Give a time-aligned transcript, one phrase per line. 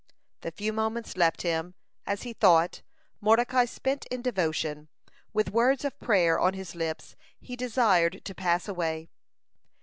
[0.39, 1.75] The few moments left him,
[2.07, 2.81] as he thought,
[3.19, 4.87] Mordecai spent in devotion.
[5.31, 9.09] With words of prayer on his lips he desired to pass away.